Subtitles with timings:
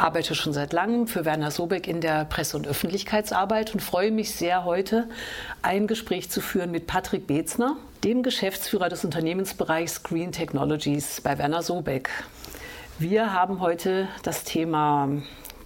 [0.00, 4.34] arbeite schon seit langem für Werner Sobeck in der Presse- und Öffentlichkeitsarbeit und freue mich
[4.34, 5.08] sehr, heute
[5.60, 11.62] ein Gespräch zu führen mit Patrick Bezner, dem Geschäftsführer des Unternehmensbereichs Green Technologies bei Werner
[11.62, 12.08] Sobeck.
[12.98, 15.08] Wir haben heute das Thema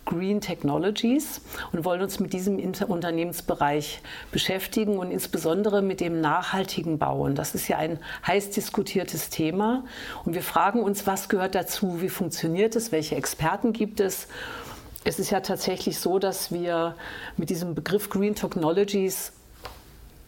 [0.05, 1.41] Green Technologies
[1.73, 7.35] und wollen uns mit diesem Unternehmensbereich beschäftigen und insbesondere mit dem nachhaltigen Bauen.
[7.35, 9.85] Das ist ja ein heiß diskutiertes Thema
[10.25, 14.29] und wir fragen uns, was gehört dazu, wie funktioniert es, welche Experten gibt es.
[15.05, 16.97] Es ist ja tatsächlich so, dass wir
[17.37, 19.33] mit diesem Begriff Green Technologies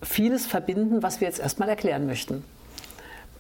[0.03, 2.45] vieles verbinden, was wir jetzt erstmal erklären möchten.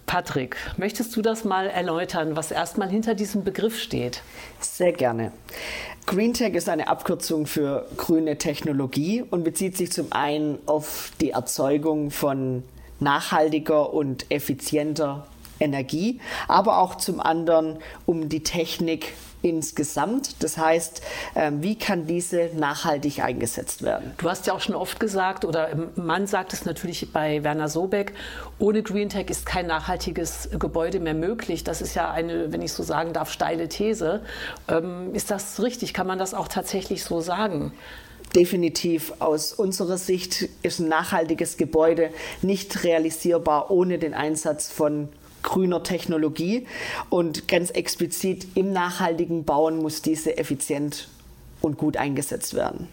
[0.06, 4.22] Patrick, möchtest du das mal erläutern, was erstmal hinter diesem Begriff steht?
[4.60, 5.32] Sehr gerne.
[6.06, 11.30] Green Tech ist eine Abkürzung für grüne Technologie und bezieht sich zum einen auf die
[11.30, 12.62] Erzeugung von
[13.00, 15.26] nachhaltiger und effizienter
[15.58, 19.14] Energie, aber auch zum anderen um die Technik
[19.48, 20.42] insgesamt.
[20.42, 21.02] Das heißt,
[21.34, 24.12] ähm, wie kann diese nachhaltig eingesetzt werden?
[24.18, 28.12] Du hast ja auch schon oft gesagt, oder man sagt es natürlich bei Werner Sobeck,
[28.58, 31.64] ohne Green Tech ist kein nachhaltiges Gebäude mehr möglich.
[31.64, 34.22] Das ist ja eine, wenn ich so sagen darf, steile These.
[34.68, 35.94] Ähm, ist das richtig?
[35.94, 37.72] Kann man das auch tatsächlich so sagen?
[38.34, 42.10] Definitiv aus unserer Sicht ist ein nachhaltiges Gebäude
[42.42, 45.08] nicht realisierbar ohne den Einsatz von
[45.46, 46.66] grüner Technologie.
[47.08, 51.08] Und ganz explizit im nachhaltigen Bauen muss diese effizient
[51.62, 52.88] und gut eingesetzt werden.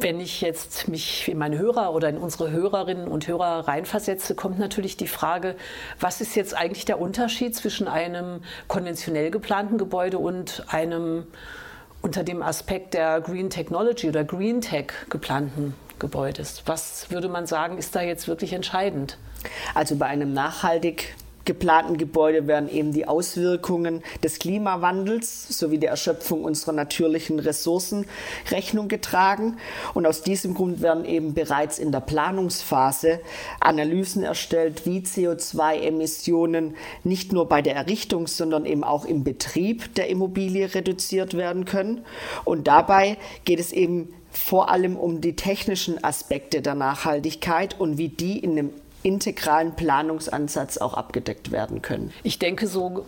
[0.00, 4.58] Wenn ich jetzt mich in meine Hörer oder in unsere Hörerinnen und Hörer reinversetze, kommt
[4.58, 5.54] natürlich die Frage,
[6.00, 11.26] was ist jetzt eigentlich der Unterschied zwischen einem konventionell geplanten Gebäude und einem
[12.02, 16.64] unter dem Aspekt der Green Technology oder Green Tech geplanten Gebäudes?
[16.66, 19.16] Was würde man sagen, ist da jetzt wirklich entscheidend?
[19.74, 26.44] Also bei einem nachhaltig geplanten Gebäude werden eben die Auswirkungen des Klimawandels sowie der Erschöpfung
[26.44, 28.06] unserer natürlichen Ressourcen
[28.50, 29.58] Rechnung getragen.
[29.92, 33.20] Und aus diesem Grund werden eben bereits in der Planungsphase
[33.60, 40.08] Analysen erstellt, wie CO2-Emissionen nicht nur bei der Errichtung, sondern eben auch im Betrieb der
[40.08, 42.04] Immobilie reduziert werden können.
[42.44, 48.08] Und dabei geht es eben vor allem um die technischen Aspekte der Nachhaltigkeit und wie
[48.08, 48.70] die in einem
[49.04, 52.10] integralen Planungsansatz auch abgedeckt werden können.
[52.22, 53.04] Ich denke so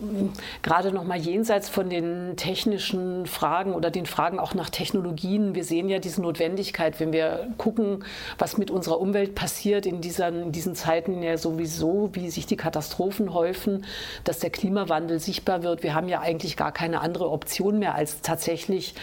[0.61, 5.55] gerade noch mal jenseits von den technischen Fragen oder den Fragen auch nach Technologien.
[5.55, 8.05] Wir sehen ja diese Notwendigkeit, wenn wir gucken,
[8.37, 12.57] was mit unserer Umwelt passiert in, dieser, in diesen Zeiten ja sowieso, wie sich die
[12.57, 13.83] Katastrophen häufen,
[14.23, 15.81] dass der Klimawandel sichtbar wird.
[15.81, 18.93] Wir haben ja eigentlich gar keine andere Option mehr, als tatsächlich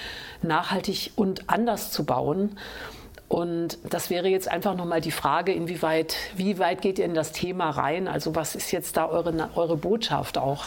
[0.43, 2.57] nachhaltig und anders zu bauen.
[3.35, 7.33] Und das wäre jetzt einfach nochmal die Frage, inwieweit, wie weit geht ihr in das
[7.33, 8.07] Thema rein?
[8.07, 10.67] Also was ist jetzt da eure, eure Botschaft auch?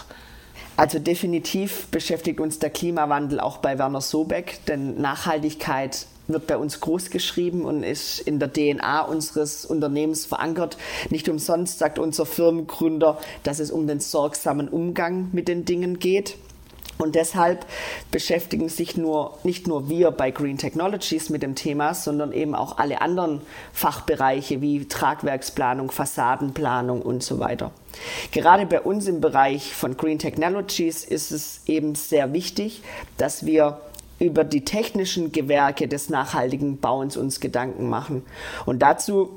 [0.75, 6.81] Also definitiv beschäftigt uns der Klimawandel auch bei Werner Sobeck, denn Nachhaltigkeit wird bei uns
[6.81, 10.75] groß geschrieben und ist in der DNA unseres Unternehmens verankert.
[11.09, 16.35] Nicht umsonst sagt unser Firmengründer, dass es um den sorgsamen Umgang mit den Dingen geht.
[16.97, 17.65] Und deshalb
[18.11, 22.77] beschäftigen sich nur, nicht nur wir bei Green Technologies mit dem Thema, sondern eben auch
[22.77, 23.41] alle anderen
[23.73, 27.71] Fachbereiche wie Tragwerksplanung, Fassadenplanung und so weiter.
[28.31, 32.81] Gerade bei uns im Bereich von Green Technologies ist es eben sehr wichtig,
[33.17, 33.79] dass wir
[34.19, 38.25] über die technischen Gewerke des nachhaltigen Bauens uns Gedanken machen.
[38.65, 39.31] Und dazu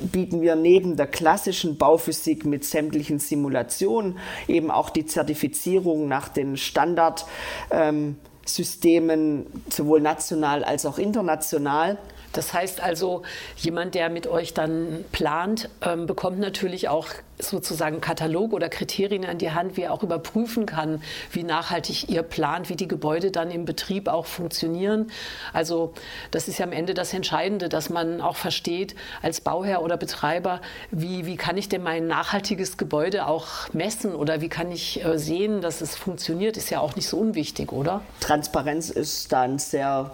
[0.00, 6.56] bieten wir neben der klassischen Bauphysik mit sämtlichen Simulationen eben auch die Zertifizierung nach den
[6.56, 8.16] Standardsystemen,
[8.50, 11.98] ähm, sowohl national als auch international.
[12.32, 13.22] Das heißt also,
[13.56, 17.08] jemand, der mit euch dann plant, ähm, bekommt natürlich auch
[17.50, 22.22] sozusagen Katalog oder Kriterien an die Hand, wie er auch überprüfen kann, wie nachhaltig ihr
[22.22, 25.10] plant, wie die Gebäude dann im Betrieb auch funktionieren.
[25.52, 25.92] Also
[26.30, 30.60] das ist ja am Ende das Entscheidende, dass man auch versteht als Bauherr oder Betreiber,
[30.90, 35.18] wie, wie kann ich denn mein nachhaltiges Gebäude auch messen oder wie kann ich äh,
[35.18, 38.02] sehen, dass es funktioniert, ist ja auch nicht so unwichtig, oder?
[38.20, 40.10] Transparenz ist da ein sehr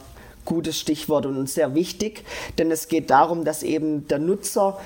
[0.48, 2.24] gutes Stichwort und sehr wichtig,
[2.56, 4.80] denn es geht darum, dass eben der Nutzer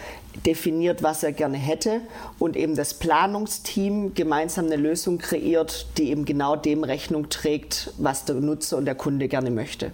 [0.44, 2.00] definiert, was er gerne hätte
[2.40, 8.24] und eben das Planungsteam gemeinsam eine Lösung kreiert, die eben genau dem Rechnung trägt, was
[8.24, 9.92] der Nutzer und der Kunde gerne möchte.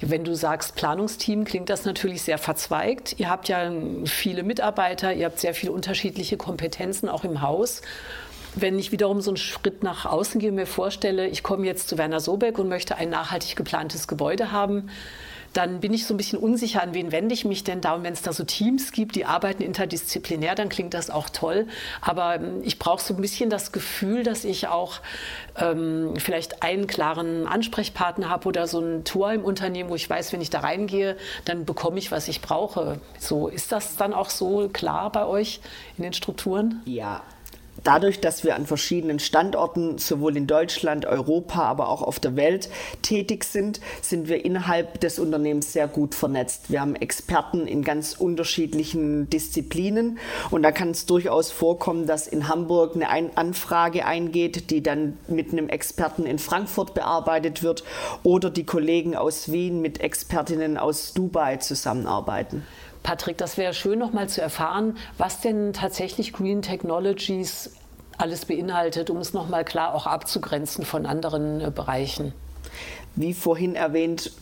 [0.00, 3.16] Wenn du sagst Planungsteam, klingt das natürlich sehr verzweigt.
[3.18, 3.70] Ihr habt ja
[4.06, 7.82] viele Mitarbeiter, ihr habt sehr viele unterschiedliche Kompetenzen auch im Haus.
[8.54, 11.88] Wenn ich wiederum so einen Schritt nach außen gehe und mir vorstelle, ich komme jetzt
[11.88, 14.90] zu Werner Sobeck und möchte ein nachhaltig geplantes Gebäude haben,
[15.52, 17.94] dann bin ich so ein bisschen unsicher, an wen wende ich mich denn da.
[17.94, 21.66] Und wenn es da so Teams gibt, die arbeiten interdisziplinär, dann klingt das auch toll.
[22.00, 25.00] Aber ähm, ich brauche so ein bisschen das Gefühl, dass ich auch
[25.56, 30.32] ähm, vielleicht einen klaren Ansprechpartner habe oder so ein Tor im Unternehmen, wo ich weiß,
[30.32, 32.98] wenn ich da reingehe, dann bekomme ich, was ich brauche.
[33.18, 35.60] So ist das dann auch so klar bei euch
[35.98, 36.80] in den Strukturen?
[36.86, 37.22] Ja,
[37.84, 42.68] Dadurch, dass wir an verschiedenen Standorten sowohl in Deutschland, Europa, aber auch auf der Welt
[43.02, 46.70] tätig sind, sind wir innerhalb des Unternehmens sehr gut vernetzt.
[46.70, 50.18] Wir haben Experten in ganz unterschiedlichen Disziplinen
[50.50, 55.50] und da kann es durchaus vorkommen, dass in Hamburg eine Anfrage eingeht, die dann mit
[55.50, 57.82] einem Experten in Frankfurt bearbeitet wird
[58.22, 62.64] oder die Kollegen aus Wien mit Expertinnen aus Dubai zusammenarbeiten.
[63.02, 67.72] Patrick, das wäre schön noch mal zu erfahren, was denn tatsächlich Green Technologies
[68.18, 72.32] alles beinhaltet, um es noch mal klar auch abzugrenzen von anderen äh, Bereichen.
[73.16, 74.32] Wie vorhin erwähnt,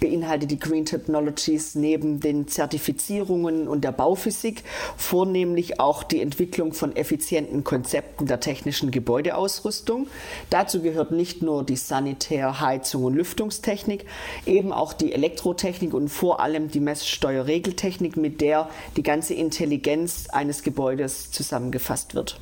[0.00, 4.64] beinhaltet die Green Technologies neben den Zertifizierungen und der Bauphysik
[4.96, 10.06] vornehmlich auch die Entwicklung von effizienten Konzepten der technischen Gebäudeausrüstung.
[10.50, 14.06] Dazu gehört nicht nur die Sanitär-, Heizung und Lüftungstechnik,
[14.46, 20.62] eben auch die Elektrotechnik und vor allem die Messsteuerregeltechnik, mit der die ganze Intelligenz eines
[20.62, 22.40] Gebäudes zusammengefasst wird.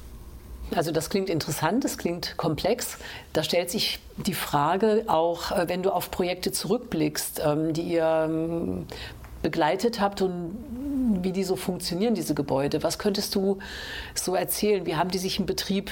[0.74, 2.98] Also das klingt interessant, das klingt komplex.
[3.32, 8.26] Da stellt sich die Frage auch, äh, wenn du auf Projekte zurückblickst, ähm, die ihr
[8.28, 8.86] ähm,
[9.42, 10.56] begleitet habt und
[11.22, 12.82] wie die so funktionieren, diese Gebäude.
[12.82, 13.58] Was könntest du
[14.14, 14.86] so erzählen?
[14.86, 15.90] Wie haben die sich im Betrieb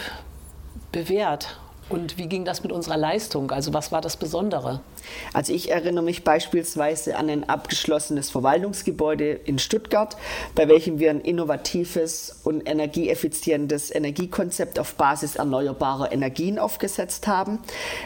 [0.91, 1.59] bewährt?
[1.93, 3.51] Und wie ging das mit unserer Leistung?
[3.51, 4.81] Also was war das Besondere?
[5.35, 10.17] Also ich erinnere mich beispielsweise an ein abgeschlossenes Verwaltungsgebäude in Stuttgart,
[10.55, 17.59] bei welchem wir ein innovatives und energieeffizientes Energiekonzept auf Basis erneuerbarer Energien aufgesetzt haben.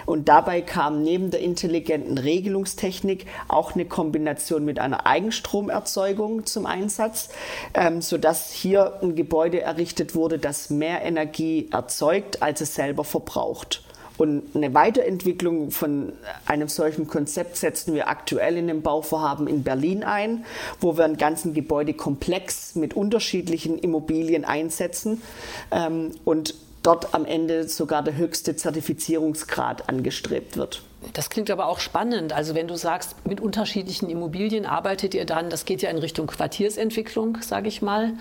[0.04, 7.28] Und dabei kam neben der intelligenten Regelungstechnik auch eine Kombination mit einer Eigenstromerzeugung zum Einsatz,
[7.72, 13.75] ähm, sodass hier ein Gebäude errichtet wurde, das mehr Energie erzeugt, als es selber verbraucht.
[14.18, 16.12] Und eine Weiterentwicklung von
[16.46, 20.44] einem solchen Konzept setzen wir aktuell in dem Bauvorhaben in Berlin ein,
[20.80, 25.22] wo wir einen ganzen Gebäudekomplex mit unterschiedlichen Immobilien einsetzen
[25.70, 30.82] ähm, und dort am Ende sogar der höchste Zertifizierungsgrad angestrebt wird.
[31.12, 32.32] Das klingt aber auch spannend.
[32.32, 36.26] Also wenn du sagst, mit unterschiedlichen Immobilien arbeitet ihr dann, das geht ja in Richtung
[36.26, 38.14] Quartiersentwicklung, sage ich mal,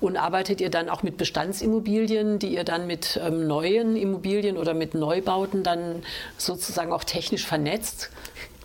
[0.00, 4.74] und arbeitet ihr dann auch mit Bestandsimmobilien, die ihr dann mit ähm, neuen Immobilien oder
[4.74, 6.02] mit Neubauten dann
[6.38, 8.10] sozusagen auch technisch vernetzt?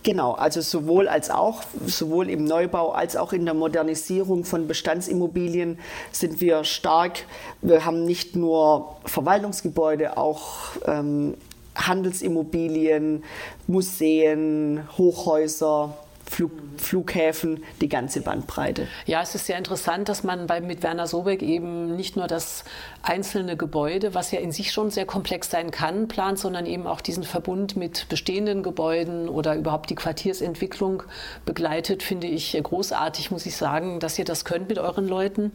[0.06, 5.80] Genau, also sowohl als auch, sowohl im Neubau als auch in der Modernisierung von Bestandsimmobilien
[6.12, 7.24] sind wir stark.
[7.60, 11.34] Wir haben nicht nur Verwaltungsgebäude, auch ähm,
[11.76, 13.24] Handelsimmobilien,
[13.66, 15.96] Museen, Hochhäuser,
[16.28, 18.88] Flug, Flughäfen, die ganze Bandbreite.
[19.06, 22.64] Ja, es ist sehr interessant, dass man bei, mit Werner Sobeck eben nicht nur das
[23.02, 27.00] einzelne Gebäude, was ja in sich schon sehr komplex sein kann, plant, sondern eben auch
[27.00, 31.04] diesen Verbund mit bestehenden Gebäuden oder überhaupt die Quartiersentwicklung
[31.44, 35.52] begleitet, finde ich großartig, muss ich sagen, dass ihr das könnt mit euren Leuten.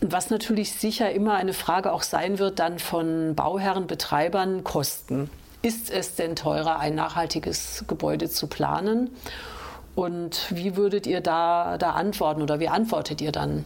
[0.00, 5.28] Was natürlich sicher immer eine Frage auch sein wird, dann von Bauherren, Betreibern, Kosten.
[5.60, 9.10] Ist es denn teurer, ein nachhaltiges Gebäude zu planen?
[9.96, 13.64] Und wie würdet ihr da, da antworten oder wie antwortet ihr dann?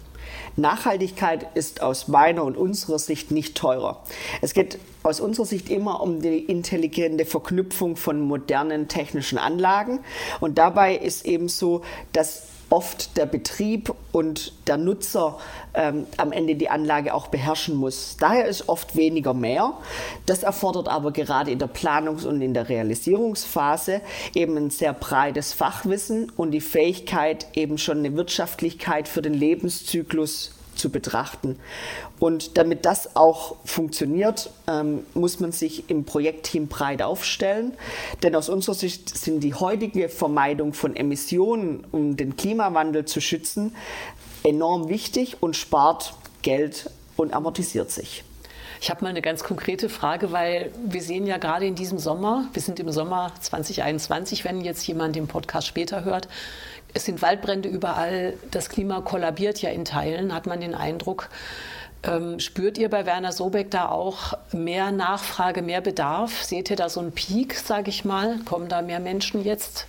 [0.57, 4.03] Nachhaltigkeit ist aus meiner und unserer Sicht nicht teurer.
[4.41, 10.01] Es geht aus unserer Sicht immer um die intelligente Verknüpfung von modernen technischen Anlagen.
[10.41, 11.83] Und dabei ist eben so,
[12.15, 15.39] dass oft der Betrieb und der Nutzer
[15.75, 18.17] ähm, am Ende die Anlage auch beherrschen muss.
[18.19, 19.75] Daher ist oft weniger mehr.
[20.25, 24.01] Das erfordert aber gerade in der Planungs- und in der Realisierungsphase
[24.35, 30.53] eben ein sehr breites Fachwissen und die Fähigkeit, eben schon eine Wirtschaftlichkeit für den Lebenszyklus
[30.75, 31.59] zu betrachten.
[32.19, 37.73] Und damit das auch funktioniert, ähm, muss man sich im Projektteam breit aufstellen.
[38.23, 43.75] Denn aus unserer Sicht sind die heutige Vermeidung von Emissionen, um den Klimawandel zu schützen,
[44.45, 48.25] enorm wichtig und spart Geld und amortisiert sich.
[48.83, 52.49] Ich habe mal eine ganz konkrete Frage, weil wir sehen ja gerade in diesem Sommer,
[52.53, 56.27] wir sind im Sommer 2021, wenn jetzt jemand den Podcast später hört,
[56.95, 61.29] es sind Waldbrände überall, das Klima kollabiert ja in Teilen, hat man den Eindruck.
[62.05, 66.43] Ähm, spürt ihr bei Werner Sobeck da auch mehr Nachfrage, mehr Bedarf?
[66.43, 68.39] Seht ihr da so einen Peak, sage ich mal?
[68.45, 69.87] Kommen da mehr Menschen jetzt?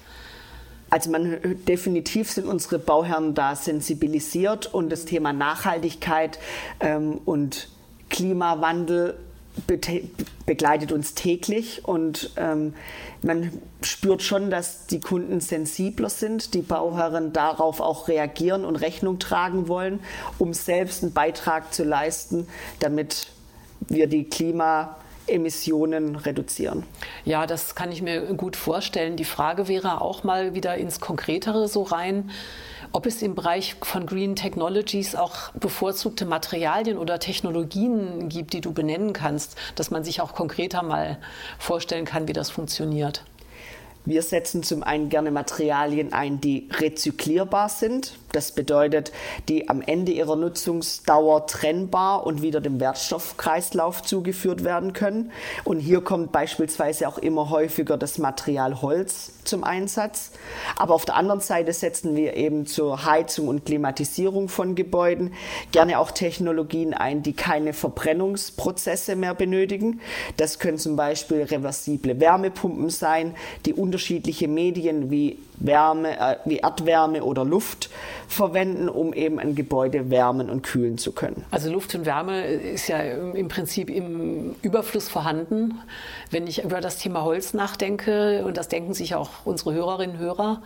[0.91, 6.38] Also man definitiv sind unsere Bauherren da sensibilisiert und das Thema Nachhaltigkeit
[6.79, 7.69] ähm, und
[8.12, 9.17] Klimawandel
[10.45, 12.73] begleitet uns täglich und ähm,
[13.21, 19.19] man spürt schon, dass die Kunden sensibler sind, die Bauherren darauf auch reagieren und Rechnung
[19.19, 20.00] tragen wollen,
[20.39, 22.47] um selbst einen Beitrag zu leisten,
[22.79, 23.27] damit
[23.88, 24.97] wir die Klima
[25.27, 26.83] Emissionen reduzieren.
[27.23, 29.15] Ja, das kann ich mir gut vorstellen.
[29.15, 32.29] Die Frage wäre auch mal wieder ins Konkretere so rein,
[32.93, 38.71] ob es im Bereich von Green Technologies auch bevorzugte Materialien oder Technologien gibt, die du
[38.71, 41.17] benennen kannst, dass man sich auch konkreter mal
[41.57, 43.25] vorstellen kann, wie das funktioniert.
[44.05, 48.17] Wir setzen zum einen gerne Materialien ein, die rezyklierbar sind.
[48.33, 49.13] Das bedeutet,
[49.48, 55.31] die am Ende ihrer Nutzungsdauer trennbar und wieder dem Wertstoffkreislauf zugeführt werden können.
[55.63, 60.31] Und hier kommt beispielsweise auch immer häufiger das Material Holz zum Einsatz.
[60.75, 65.33] Aber auf der anderen Seite setzen wir eben zur Heizung und Klimatisierung von Gebäuden
[65.72, 70.01] gerne auch Technologien ein, die keine Verbrennungsprozesse mehr benötigen.
[70.38, 77.23] Das können zum Beispiel reversible Wärmepumpen sein, die unterschiedliche Medien wie Wärme, äh, wie Erdwärme
[77.23, 77.91] oder Luft
[78.27, 81.45] verwenden, um eben ein Gebäude wärmen und kühlen zu können.
[81.51, 85.75] Also Luft und Wärme ist ja im Prinzip im Überfluss vorhanden.
[86.31, 90.21] Wenn ich über das Thema Holz nachdenke, und das denken sich auch unsere Hörerinnen und
[90.23, 90.63] Hörer,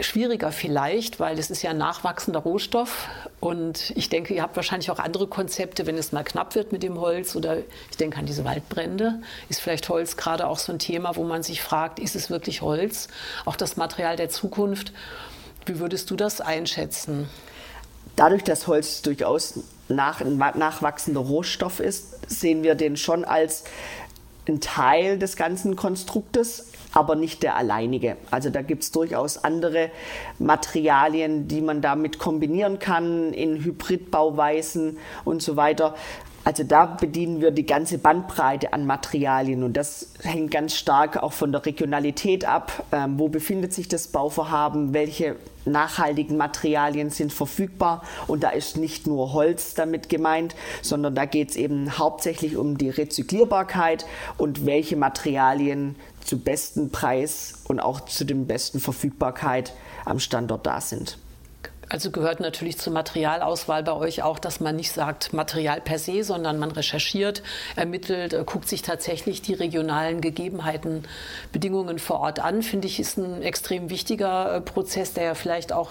[0.00, 3.08] schwieriger vielleicht, weil es ist ja ein nachwachsender Rohstoff
[3.40, 6.82] und ich denke, ihr habt wahrscheinlich auch andere Konzepte, wenn es mal knapp wird mit
[6.82, 10.80] dem Holz oder ich denke an diese Waldbrände, ist vielleicht Holz gerade auch so ein
[10.80, 13.08] Thema, wo man sich fragt, ist es wirklich Holz,
[13.44, 14.92] auch das Material der Zukunft.
[15.66, 17.28] Wie würdest du das einschätzen?
[18.16, 23.64] Dadurch, dass Holz durchaus nach, nachwachsender Rohstoff ist, sehen wir den schon als
[24.46, 28.16] ein Teil des ganzen Konstruktes, aber nicht der alleinige.
[28.30, 29.90] Also da gibt es durchaus andere
[30.38, 35.94] Materialien, die man damit kombinieren kann in Hybridbauweisen und so weiter.
[36.44, 41.32] Also da bedienen wir die ganze Bandbreite an Materialien und das hängt ganz stark auch
[41.32, 42.84] von der Regionalität ab.
[42.92, 44.92] Ähm, wo befindet sich das Bauvorhaben?
[44.92, 48.02] Welche nachhaltigen Materialien sind verfügbar?
[48.26, 52.76] Und da ist nicht nur Holz damit gemeint, sondern da geht es eben hauptsächlich um
[52.76, 54.04] die Rezyklierbarkeit
[54.36, 60.80] und welche Materialien zu besten Preis und auch zu dem besten Verfügbarkeit am Standort da
[60.80, 61.18] sind.
[61.88, 66.24] Also gehört natürlich zur Materialauswahl bei euch auch, dass man nicht sagt Material per se,
[66.24, 67.42] sondern man recherchiert,
[67.76, 71.04] ermittelt, äh, guckt sich tatsächlich die regionalen Gegebenheiten,
[71.52, 72.62] Bedingungen vor Ort an.
[72.62, 75.90] Finde ich, ist ein extrem wichtiger äh, Prozess, der ja vielleicht auch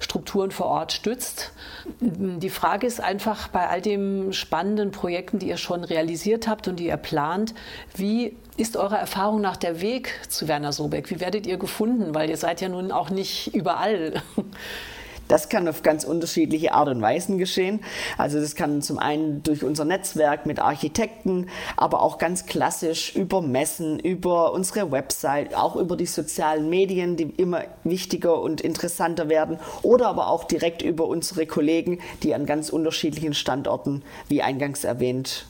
[0.00, 1.52] Strukturen vor Ort stützt.
[2.00, 6.76] Die Frage ist einfach bei all den spannenden Projekten, die ihr schon realisiert habt und
[6.76, 7.54] die ihr plant,
[7.96, 11.10] wie ist eure Erfahrung nach der Weg zu Werner Sobeck?
[11.10, 12.14] Wie werdet ihr gefunden?
[12.14, 14.22] Weil ihr seid ja nun auch nicht überall.
[15.28, 17.80] Das kann auf ganz unterschiedliche Art und Weisen geschehen.
[18.18, 23.40] Also das kann zum einen durch unser Netzwerk mit Architekten, aber auch ganz klassisch über
[23.40, 29.58] Messen, über unsere Website, auch über die sozialen Medien, die immer wichtiger und interessanter werden
[29.82, 35.46] oder aber auch direkt über unsere Kollegen, die an ganz unterschiedlichen Standorten, wie eingangs erwähnt,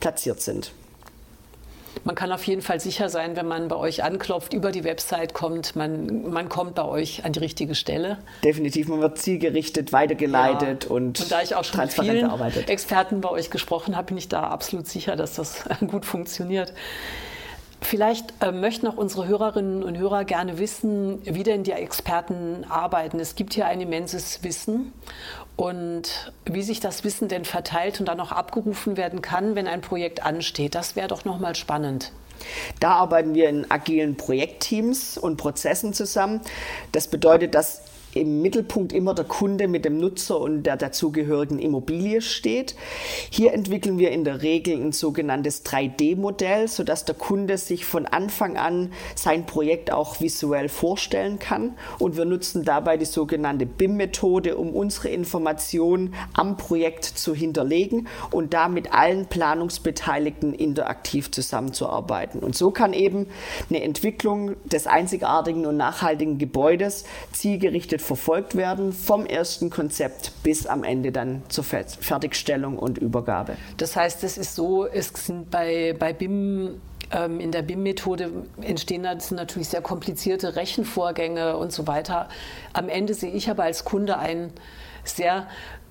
[0.00, 0.72] platziert sind.
[2.06, 5.34] Man kann auf jeden Fall sicher sein, wenn man bei euch anklopft, über die Website
[5.34, 8.18] kommt, man, man kommt bei euch an die richtige Stelle.
[8.44, 10.90] Definitiv, man wird zielgerichtet weitergeleitet ja.
[10.90, 12.70] und, und da ich auch schon mit vielen arbeitet.
[12.70, 16.72] Experten bei euch gesprochen habe, bin ich da absolut sicher, dass das gut funktioniert.
[17.80, 23.20] Vielleicht äh, möchten auch unsere Hörerinnen und Hörer gerne wissen, wie denn die Experten arbeiten.
[23.20, 24.92] Es gibt hier ein immenses Wissen
[25.56, 29.82] und wie sich das Wissen denn verteilt und dann auch abgerufen werden kann, wenn ein
[29.82, 30.74] Projekt ansteht.
[30.74, 32.12] Das wäre doch nochmal spannend.
[32.80, 36.40] Da arbeiten wir in agilen Projektteams und Prozessen zusammen.
[36.92, 37.82] Das bedeutet, dass
[38.16, 42.74] im Mittelpunkt immer der Kunde mit dem Nutzer und der dazugehörigen Immobilie steht.
[43.30, 48.56] Hier entwickeln wir in der Regel ein sogenanntes 3D-Modell, sodass der Kunde sich von Anfang
[48.56, 51.76] an sein Projekt auch visuell vorstellen kann.
[51.98, 58.54] Und wir nutzen dabei die sogenannte BIM-Methode, um unsere Informationen am Projekt zu hinterlegen und
[58.54, 62.40] da mit allen Planungsbeteiligten interaktiv zusammenzuarbeiten.
[62.40, 63.26] Und so kann eben
[63.68, 70.84] eine Entwicklung des einzigartigen und nachhaltigen Gebäudes zielgerichtet verfolgt werden, vom ersten Konzept bis am
[70.84, 73.56] Ende dann zur Fertigstellung und Übergabe.
[73.76, 76.80] Das heißt, es ist so, es sind bei, bei BIM
[77.12, 78.30] ähm, in der BIM-Methode
[78.62, 82.28] entstehen natürlich sehr komplizierte Rechenvorgänge und so weiter.
[82.72, 84.52] Am Ende sehe ich aber als Kunde ein
[85.04, 85.46] sehr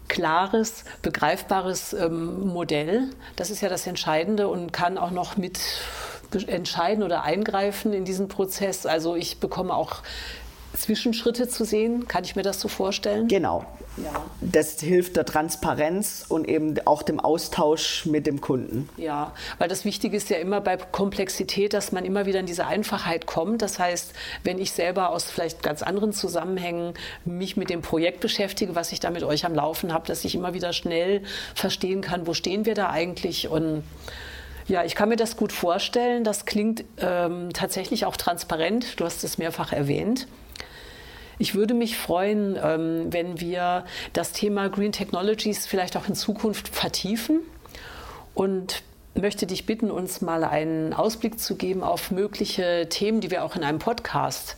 [0.08, 3.10] klares, begreifbares ähm, Modell.
[3.36, 5.60] Das ist ja das Entscheidende und kann auch noch mit
[6.48, 8.86] entscheiden oder eingreifen in diesen Prozess.
[8.86, 10.02] Also ich bekomme auch
[10.76, 12.08] Zwischenschritte zu sehen.
[12.08, 13.28] Kann ich mir das so vorstellen?
[13.28, 13.66] Genau.
[13.98, 14.26] Ja.
[14.42, 18.90] Das hilft der Transparenz und eben auch dem Austausch mit dem Kunden.
[18.98, 22.68] Ja, weil das Wichtige ist ja immer bei Komplexität, dass man immer wieder in diese
[22.68, 23.62] Einfachheit kommt.
[23.62, 24.14] Das heißt,
[24.44, 29.00] wenn ich selber aus vielleicht ganz anderen Zusammenhängen mich mit dem Projekt beschäftige, was ich
[29.00, 31.22] da mit euch am Laufen habe, dass ich immer wieder schnell
[31.54, 33.84] verstehen kann, wo stehen wir da eigentlich und
[34.68, 36.24] ja, ich kann mir das gut vorstellen.
[36.24, 39.00] Das klingt ähm, tatsächlich auch transparent.
[39.00, 40.28] Du hast es mehrfach erwähnt.
[41.38, 46.70] Ich würde mich freuen, ähm, wenn wir das Thema Green Technologies vielleicht auch in Zukunft
[46.70, 47.42] vertiefen
[48.34, 53.44] und möchte dich bitten, uns mal einen Ausblick zu geben auf mögliche Themen, die wir
[53.44, 54.56] auch in einem Podcast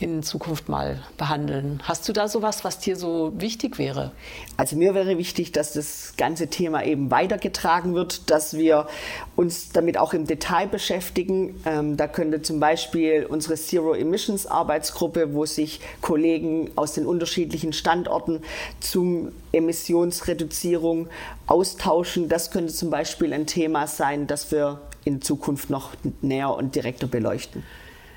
[0.00, 1.80] in Zukunft mal behandeln.
[1.82, 4.12] Hast du da sowas, was dir so wichtig wäre?
[4.56, 8.86] Also mir wäre wichtig, dass das ganze Thema eben weitergetragen wird, dass wir
[9.34, 11.60] uns damit auch im Detail beschäftigen.
[11.64, 17.72] Ähm, da könnte zum Beispiel unsere Zero Emissions Arbeitsgruppe, wo sich Kollegen aus den unterschiedlichen
[17.72, 18.42] Standorten
[18.78, 21.08] zum Emissionsreduzierung
[21.46, 22.28] austauschen.
[22.28, 25.90] Das könnte zum Beispiel ein Thema sein, das wir in Zukunft noch
[26.20, 27.64] näher und direkter beleuchten.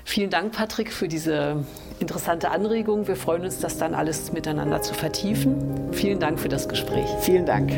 [0.04, 1.64] Vielen Dank, Patrick, für diese
[2.00, 3.06] interessante Anregung.
[3.06, 5.92] Wir freuen uns, das dann alles miteinander zu vertiefen.
[5.92, 7.06] Vielen Dank für das Gespräch.
[7.20, 7.70] Vielen Dank.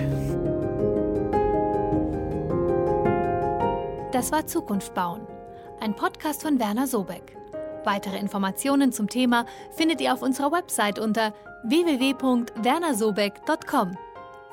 [4.12, 5.26] Das war Zukunft bauen,
[5.80, 7.36] ein Podcast von Werner Sobeck.
[7.84, 13.96] Weitere Informationen zum Thema findet ihr auf unserer Website unter www.wernersobeck.com.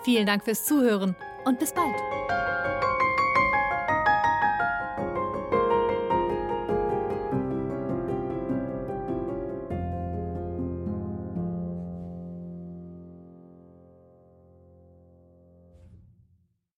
[0.04, 1.94] Vielen Dank fürs Zuhören und bis bald.